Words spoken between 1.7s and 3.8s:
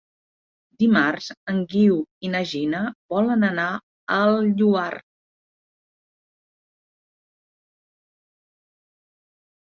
Guiu i na Gina volen anar